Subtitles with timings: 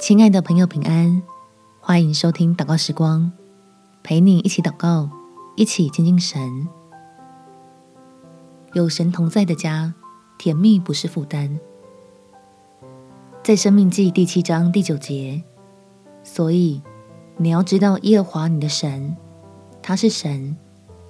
[0.00, 1.22] 亲爱的朋友，平安！
[1.78, 3.30] 欢迎收听祷告时光，
[4.02, 5.10] 陪你一起祷告，
[5.56, 6.66] 一起亲近神。
[8.72, 9.92] 有神同在的家，
[10.38, 11.60] 甜蜜不是负担。
[13.44, 15.42] 在生命记第七章第九节，
[16.24, 16.80] 所以
[17.36, 19.14] 你要知道耶和华你的神，
[19.82, 20.56] 他是神，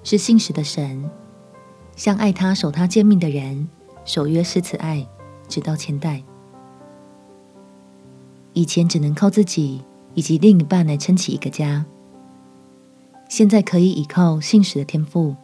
[0.03, 1.09] 是信实的神，
[1.95, 3.69] 向爱他、守他诫命的人，
[4.03, 5.07] 守约施慈爱，
[5.47, 6.21] 直到千代。
[8.53, 9.83] 以前只能靠自己
[10.13, 11.85] 以及另一半来撑起一个家，
[13.29, 15.35] 现在可以依靠信实的天赋，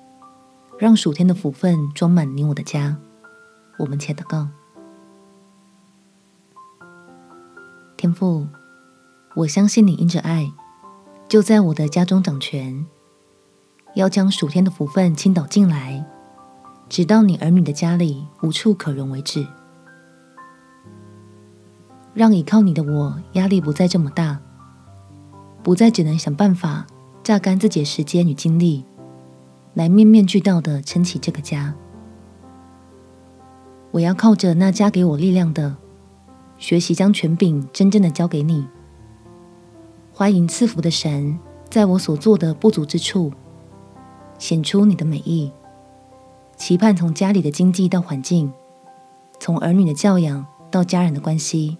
[0.77, 2.97] 让属天的福分装满你我的家。
[3.79, 4.47] 我们且祷告：
[7.95, 8.45] 天赋，
[9.35, 10.51] 我相信你因着爱，
[11.29, 12.85] 就在我的家中掌权，
[13.95, 16.05] 要将属天的福分倾倒进来，
[16.89, 19.47] 直到你儿女的家里无处可容为止。
[22.17, 24.39] 让倚靠你的我压力不再这么大，
[25.61, 26.87] 不再只能想办法
[27.23, 28.83] 榨干自己的时间与精力，
[29.75, 31.75] 来面面俱到的撑起这个家。
[33.91, 35.75] 我要靠着那加给我力量的，
[36.57, 38.67] 学习将权柄真正的交给你。
[40.11, 41.37] 欢迎赐福的神，
[41.69, 43.31] 在我所做的不足之处，
[44.39, 45.51] 显出你的美意。
[46.55, 48.51] 期盼从家里的经济到环境，
[49.39, 51.77] 从儿女的教养到家人的关系。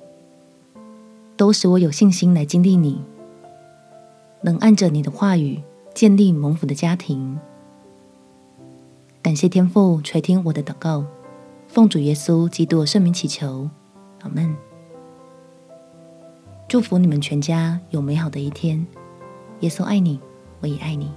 [1.38, 3.00] 都使我有信心来经历你，
[4.42, 5.62] 能按着你的话语
[5.94, 7.40] 建立蒙福的家庭。
[9.22, 11.06] 感谢天父垂听我的祷告，
[11.68, 13.70] 奉主耶稣基督圣名祈求，
[14.22, 14.56] 阿门。
[16.68, 18.86] 祝福你们全家有美好的一天。
[19.60, 20.20] 耶稣爱你，
[20.62, 21.12] 我也爱你。